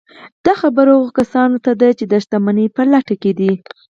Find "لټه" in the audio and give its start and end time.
2.91-3.15